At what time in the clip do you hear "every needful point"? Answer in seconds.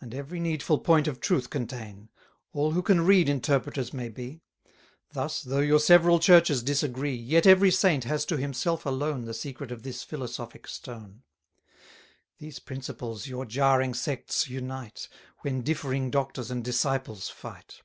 0.12-1.06